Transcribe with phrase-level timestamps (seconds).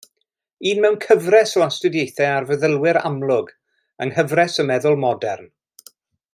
[0.69, 3.53] Un mewn cyfres o astudiaethau ar feddylwyr amlwg,
[4.07, 5.51] yng Nghyfres y Meddwl Modern.